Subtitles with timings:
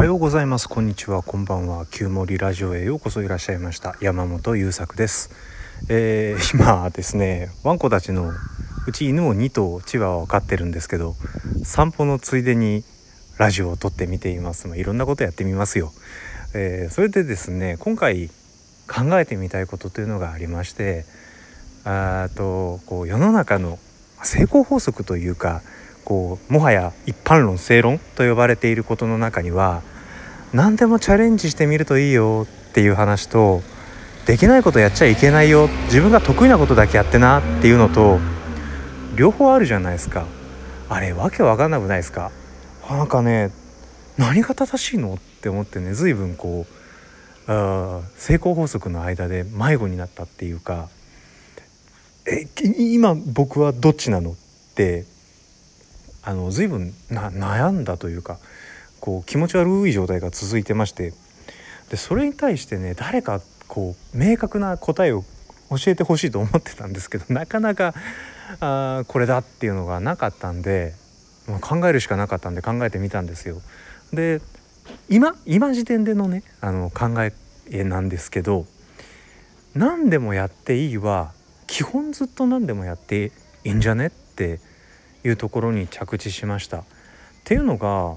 [0.00, 0.66] はようございます。
[0.66, 1.22] こんにちは。
[1.22, 1.84] こんばんは。
[1.90, 3.98] 旧森ラジオへようこそいらっしゃいました。
[4.00, 5.28] 山本優作です、
[5.90, 8.32] えー、 今ですねワンコたちの
[8.86, 11.16] うち犬を2頭チワワを飼ってるんですけど
[11.64, 12.82] 散歩のついでに
[13.36, 14.68] ラジオを撮ってみています。
[14.68, 15.92] まあ、いろんなことやってみますよ、
[16.54, 18.30] えー、それでですね今回
[18.88, 21.04] 考えてみたいことというのがありまして
[21.84, 23.78] あとこう世の中の
[24.22, 25.60] 成功法則というか
[26.06, 29.82] こうもはや一般論正論と呼ばれていることの中には
[30.52, 33.62] 何でもチャレンジしてみるといいよっていう話と
[34.26, 38.18] できないことやっちゃいけないよ自分が得意なことだけやってなっていうのと
[39.16, 40.26] 両方あるじゃないですか。
[40.88, 42.32] あれわけわかんなくないですか。
[42.88, 43.50] なんかね
[44.18, 50.88] 何が正しいのって思ってね随分こうあ成功法則の間で迷子になったっていうか
[52.26, 52.46] え
[52.78, 54.34] 今僕はどっちなのっ
[54.74, 55.04] て
[56.22, 58.38] あの随分な悩んだというか
[59.00, 61.12] こう気持ち悪い状態が続いてまして
[61.90, 65.24] でそれに対してね誰かこう明確な答えを
[65.70, 67.94] 教えてほしいと思ってたんですけど なかなか
[68.60, 70.94] あこれだっていうのがなかったんで
[71.46, 73.60] もう考えるしかなかったんで考えてみたんですよ。
[74.12, 74.40] で
[75.08, 78.66] 今今時点でのねあの考えなんですけど
[79.74, 81.32] 何でもやっていいは
[81.68, 83.26] 基本ずっと何でもやって
[83.62, 84.58] いいんじゃねって
[85.24, 86.78] いうところに着地しました。
[86.78, 86.84] っ
[87.44, 88.16] ていうのが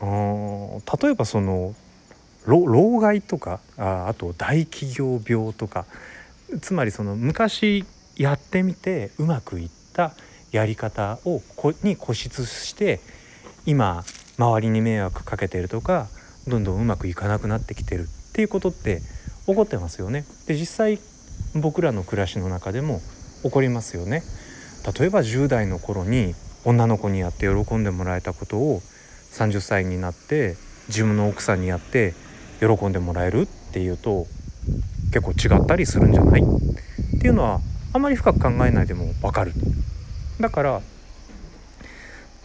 [0.00, 1.74] 例えばその
[2.46, 5.84] 老害とかああと大企業病とか
[6.62, 7.84] つまりその昔
[8.16, 10.12] やってみてうまくいった
[10.52, 13.00] やり方をこに固執して
[13.66, 14.04] 今
[14.38, 16.08] 周りに迷惑かけてるとか
[16.48, 19.02] どんどんうまくいかなくなってきてるっていうことって
[19.46, 20.24] 起こってますよね。
[20.46, 20.98] で実際
[21.54, 23.00] 僕らの暮らしの中でも
[23.42, 24.22] 起こりますよね。
[24.98, 28.82] 例えば10代の頃に女の子にやって喜んでもらえたことを
[29.32, 30.56] 30歳になって
[30.88, 32.14] 自分の奥さんにやって
[32.60, 34.26] 喜んでもらえるっていうと
[35.12, 36.42] 結構違ったりするんじゃない？
[36.42, 37.60] っていうのは
[37.92, 39.52] あまり深く考えないでも分かる。
[40.40, 40.80] だから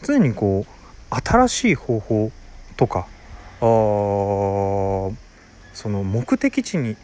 [0.03, 2.31] 常にこう新しい方法
[2.77, 3.07] とか
[3.61, 5.15] あそ
[5.89, 6.97] の目的地に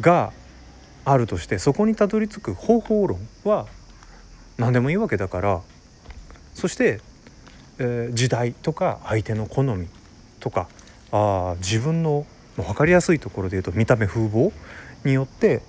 [0.00, 0.32] が
[1.04, 3.66] あるとしてそこにたどり着く方法論は
[4.58, 5.60] 何でもいいわけだから
[6.54, 7.00] そして、
[7.78, 9.88] えー、時代とか相手の好み
[10.40, 10.68] とか
[11.12, 14.52] あ自分の分かりやすいところで言うと見た目風貌
[15.04, 15.62] によって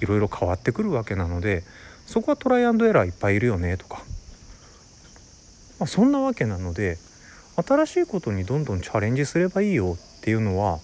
[0.00, 1.62] いろいろ変わってくるわけなので
[2.06, 3.96] そこはトライアンドエラーいっぱいいるよねとか、
[5.78, 6.98] まあ、そんなわけなので
[7.56, 10.78] 新しいことにどんどんチャレンジすればいいよっていうのは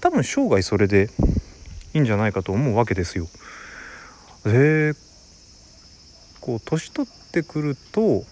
[0.00, 1.08] 多分生涯それで
[1.94, 3.26] いいんじゃないかと思うわけですよ。
[4.44, 4.92] で
[6.40, 8.22] こう年取ってくると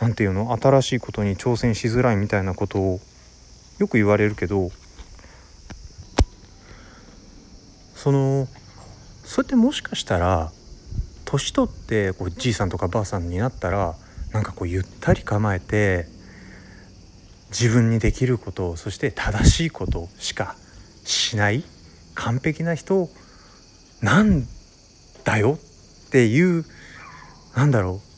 [0.00, 0.56] 何て言うの？
[0.60, 3.00] 新しいことに挑戦しづらいみたいなことを
[3.78, 4.70] よく言われるけど
[7.94, 8.46] その
[9.24, 10.52] それってもしかしたら
[11.24, 13.94] 年取ってこうじいさんとかばあさんになったら
[14.32, 16.06] なんかこうゆったり構えて
[17.48, 20.56] 自分にできることそして正しいことしか
[21.04, 21.64] しない
[22.14, 23.08] 完璧な人
[24.02, 24.44] なん
[25.24, 25.58] だよ
[26.06, 26.64] っていう
[27.56, 28.13] なんだろう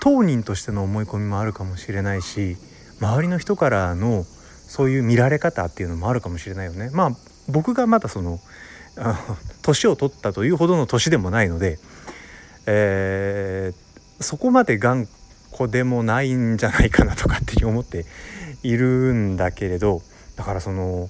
[0.00, 2.56] 当人としての思い込みもあるかもしれないし
[3.00, 6.90] 周りの人からのそういう見られ方っていうのもあるかもしれないよね。
[6.92, 7.10] まあ
[7.48, 8.38] 僕がまだその
[9.62, 11.78] 年を取ったというほどの年でもないので、
[12.66, 15.08] えー、そこまで頑
[15.52, 18.04] 固でもないんじゃないかなとかって思って
[18.62, 20.02] いるんだけれど
[20.36, 21.08] だからその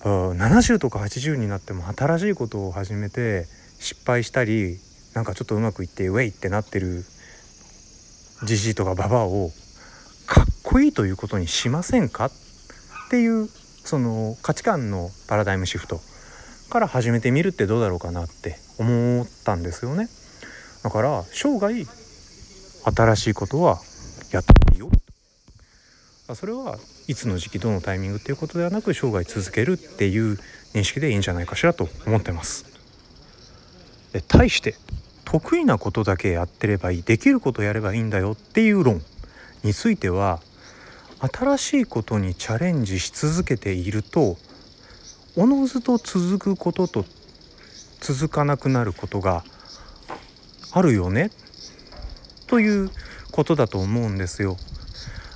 [0.00, 3.46] 70とか80になっても新しいことを始めて
[3.78, 4.78] 失敗したり
[5.14, 7.04] なんかちょっとうまくいってウェイってなってる
[8.44, 9.50] じじいとかババアを
[10.26, 12.30] かっこいいということにしませんかっ
[13.10, 16.00] ていうその価値観のパラダイムシフト
[16.70, 20.08] から始めてみるってどうだろうかなって思ったんですよね。
[20.82, 21.84] だから生涯
[22.84, 23.78] 新しいことは
[24.32, 24.90] やっていいよ。
[26.34, 26.76] それは
[27.06, 30.38] いつの時期どのタイミングっていうことではなく生涯続けるっていう
[30.74, 32.66] 認識でいいんじゃないかしらと思ってます。
[34.12, 34.74] で対して
[35.26, 39.02] 得意なことだけやってればいいできることやればいいんだよっていう論
[39.64, 40.40] については
[41.20, 44.36] 新しいことにチャレンジし続けていると
[45.36, 47.04] おのずと続くことと
[48.00, 49.42] 続かなくなることが
[50.70, 51.30] あるよね
[52.46, 52.90] という
[53.32, 54.56] ことだと思うんですよ。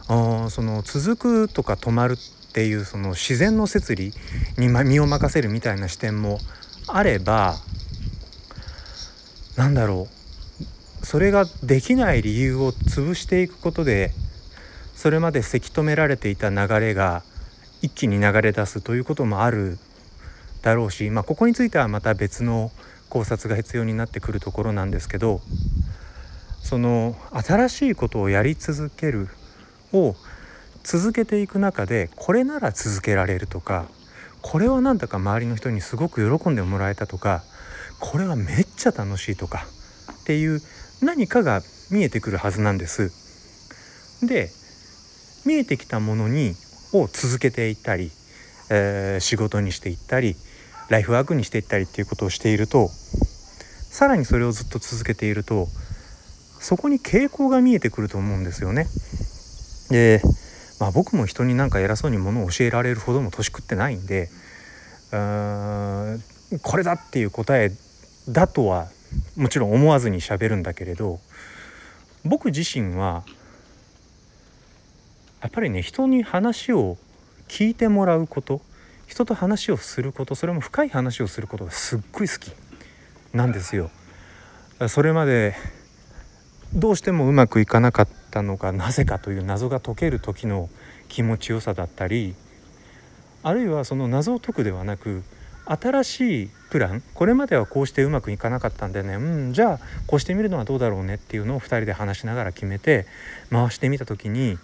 [0.06, 4.12] あその続くとか止まるっていうその自然の摂理
[4.58, 6.38] に身を任せるみたいな視点も
[6.86, 7.56] あれば
[9.60, 11.04] なんだろう。
[11.04, 14.10] それができない理由を潰していくことで
[14.94, 17.22] それまでせき止められていた流れが
[17.82, 19.78] 一気に流れ出すということもある
[20.62, 22.70] だろうし、まあ、ここについてはまた別の
[23.08, 25.40] 考察が必要になってくるところなんですけど
[26.62, 29.28] その新しいことをやり続ける
[29.92, 30.14] を
[30.84, 33.86] 続けていく中でこれなら続けられるとか
[34.40, 37.42] これはなんだか周りの人にすごく喜んでもらえたとか
[38.00, 39.66] これはめっちゃ楽しいとか
[40.22, 40.60] っていう
[41.02, 43.12] 何かが見えてくるはずなんです。
[44.26, 44.50] で
[45.46, 46.54] 見えてきたものに
[46.92, 48.10] を続けていったり、
[48.70, 50.36] えー、仕事にしていったり
[50.88, 55.68] ライフワークにしていったりっていうことをしているとさらにそれをずっと続けていると
[56.60, 58.86] そこに傾向が見えてくると思うんですよね。
[59.90, 60.20] で、
[60.78, 64.28] まあ、僕も人になんか偉そうにものを教えられるほども年食ってないんで
[65.10, 67.72] これだっていう答え
[68.32, 68.88] だとは
[69.36, 71.18] もちろん思わずにしゃべるんだけれど
[72.24, 73.24] 僕自身は
[75.40, 76.96] やっぱりね人に話を
[77.48, 78.60] 聞いてもらうこと
[79.06, 82.52] 人と話をすることそれも深い話をすることがすっごい好き
[83.32, 83.90] なんですよ。
[84.88, 85.54] それまで
[86.72, 90.70] どうしてもうまくいかなかったのがなぜかという謎が解ける時の
[91.08, 92.34] 気持ちよさだったり
[93.42, 95.22] あるいはその謎を解くではなく
[95.70, 99.14] 新しいプランこれまではこうしてうまくいかなかったんでね。
[99.14, 103.06] うんじゃあこうしてみるのはどうだろうねっていうのを2人で話しながら決めて
[103.50, 104.58] 回してみた時に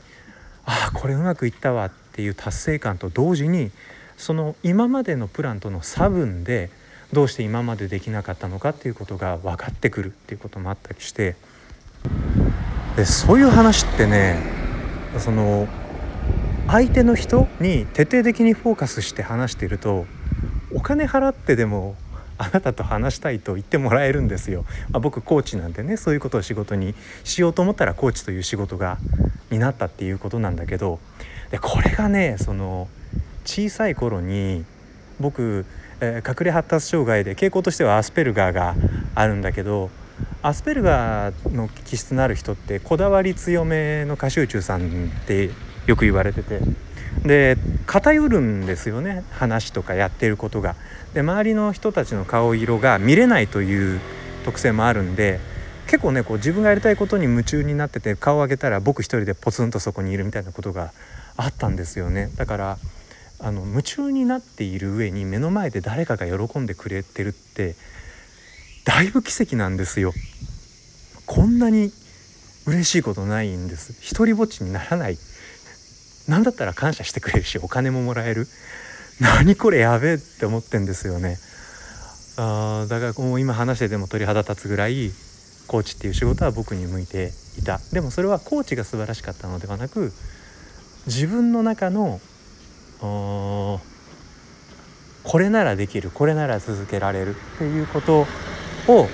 [0.64, 3.70] ああこれうまくいったわっていう達成感と同時に
[4.16, 6.70] その今までのプランとの差分で
[7.12, 11.36] どうして今までできなかったのかっていうことが分かってくるっていうこともあったりして。
[12.96, 14.38] でそういう話ってね
[15.18, 15.68] その
[16.66, 20.06] 相手の人に徹底的にフォーカスして話していると
[20.76, 21.96] お金払ってでも
[22.36, 26.94] あなたと話したいと言ってもらえるんですよ、まあ、僕コーチなんでねそういうことを仕事に
[27.24, 28.98] しようと思ったらコーチという仕事が
[29.50, 31.00] になったっていうことなんだけど
[31.50, 32.88] でこれがねその
[33.46, 34.66] 小さい頃に
[35.18, 35.64] 僕、
[36.00, 38.74] えー、隠れ発達障害で傾向としてはアスペルガーが
[39.14, 39.88] あるんだけど
[40.42, 45.50] アスペルガーの気質のある人ってこだわり強めの歌集中さんって
[45.86, 46.60] よく言われてて。
[47.24, 50.76] で偏るんですよね話とかやってることが。
[51.14, 54.00] で周りの人たちの顔色が見れないという
[54.44, 55.40] 特性もあるんで
[55.86, 60.92] 結構ねこう自分がやりたいことに夢中になってて顔を上げたら僕一人でポツンとそこにいるみたいなことが
[61.36, 62.30] あったんですよね。
[62.36, 62.78] だから
[63.38, 67.74] あの夢中になっている上に目の前で誰かが喜んでくれてるって
[68.84, 70.12] だいぶ奇跡なんですよ。
[71.26, 71.92] こんなに
[72.66, 73.94] 嬉しいことないんです。
[74.00, 75.18] 一人ぼっちにならない。
[76.28, 78.46] 何だったら感謝してくれるしお金ももらえる。
[79.20, 81.38] 何これやべえって思ってんですよね。
[82.38, 85.10] あだからもう今話してても鳥肌立つぐらい
[85.66, 90.12] コーチっていう仕事は僕に向いていたでもそれはコーチが素晴らしかったのではなく
[91.06, 92.20] 自分の中の
[93.00, 93.80] こ
[95.38, 98.26] れならできるこれなら続けられるっていうこと
[98.86, 99.08] を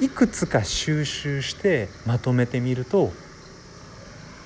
[0.00, 3.12] いくつか収集してまとめてみると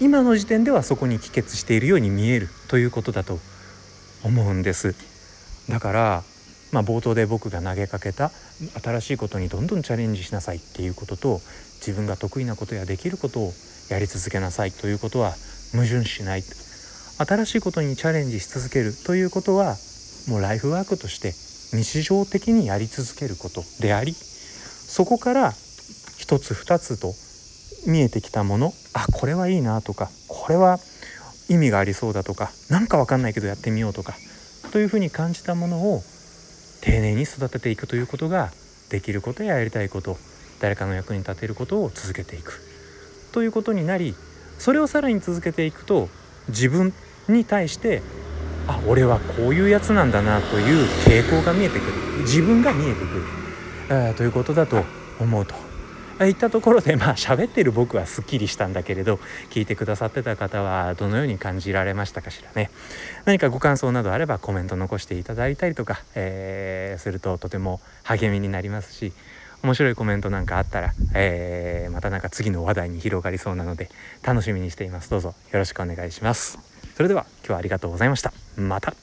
[0.02, 3.38] 今の時点ではそこに帰結しているように見えるということだと
[4.24, 4.96] 思うんです。
[5.68, 6.22] だから
[6.72, 8.30] まあ、冒頭で僕が投げかけた
[8.82, 11.40] 新しいことにどんどんチャレンジしなさいっていうことと
[11.86, 13.52] 自分が得意なことやできることを
[13.90, 15.32] やり続けなさいということは
[15.72, 16.42] 矛盾しない。
[16.42, 19.76] 新しいことにチャレンジし続けるということは
[20.28, 21.32] もうライフワークとして
[21.76, 25.52] 日常的にやり続けることでありそこから
[26.16, 27.12] 一つ二つと
[27.86, 28.72] 見えてきたもの。
[28.94, 30.78] あこれはいいなとかこれは
[31.48, 34.14] 意味がありそうだとか何か分かんないけどやってみようとか
[34.72, 36.02] というふうに感じたものを
[36.80, 38.50] 丁寧に育てていくということが
[38.90, 40.16] できることややりたいこと
[40.60, 42.60] 誰かの役に立てることを続けていく。
[43.32, 44.14] ということになり
[44.58, 46.08] それをさらに続けていくと
[46.48, 46.92] 自分
[47.28, 48.02] に対して
[48.66, 51.92] あ俺はこういうやつなんだなという傾向が見えてくる。
[52.22, 53.24] 自分が見えてくる、
[53.90, 54.84] え、ということだと
[55.18, 55.71] 思うと。
[56.26, 59.18] いったところでまあ喋ってる僕はすっきりしたんだけれど
[59.50, 62.70] 聞いてくださってた方はどのように感じられましたかしらね。
[63.24, 69.12] 何かご感想などあればコメント残していただいたりとか、えー、するととても励みになりますし
[69.62, 73.90] 面白いコメントなんかあったら、えー、またなんか次の話題に広がりそうなので
[74.22, 75.10] 楽しみにしています。
[75.10, 76.58] どうぞよろしくお願いします。
[76.94, 78.32] それでは今日はありがとうございました。
[78.56, 79.01] また。